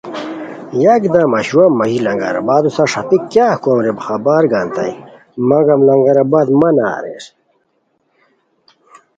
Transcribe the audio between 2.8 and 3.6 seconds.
ݰاپیک کیاغ